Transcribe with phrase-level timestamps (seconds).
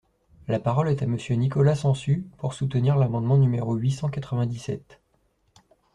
[0.47, 4.99] La parole est à Monsieur Nicolas Sansu, pour soutenir l’amendement numéro huit cent quatre-vingt-dix-sept.